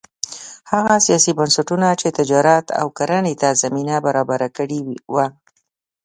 هغه 0.71 0.93
سیاسي 1.05 1.31
بنسټونه 1.39 1.87
چې 2.01 2.07
تجارت 2.19 2.65
او 2.79 2.87
کرنې 2.97 3.35
ته 3.41 3.49
زمینه 3.61 3.95
برابره 4.05 4.47
کړې 4.57 4.79
وه 5.13 5.25